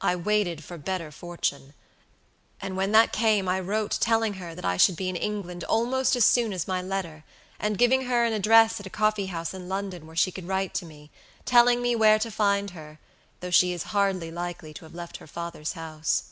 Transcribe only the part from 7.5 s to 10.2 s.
and giving her an address at a coffee house in London where